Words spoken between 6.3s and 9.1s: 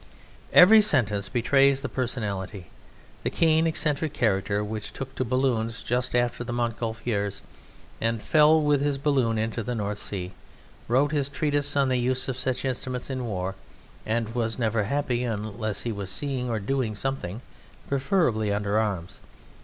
the Montgolfiers, and fell with his